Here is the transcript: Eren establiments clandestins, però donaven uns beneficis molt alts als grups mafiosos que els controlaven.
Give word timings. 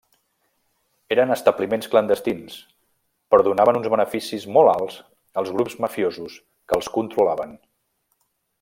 Eren 1.15 1.33
establiments 1.33 1.89
clandestins, 1.91 2.55
però 3.33 3.45
donaven 3.49 3.79
uns 3.81 3.91
beneficis 3.95 4.49
molt 4.57 4.73
alts 4.73 4.97
als 5.43 5.53
grups 5.59 5.77
mafiosos 5.87 6.39
que 6.43 6.79
els 6.81 6.91
controlaven. 6.97 7.55